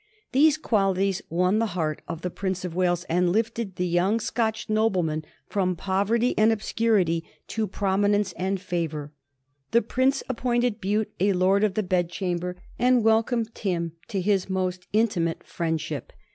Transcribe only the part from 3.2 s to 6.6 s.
lifted the young Scotch nobleman from poverty and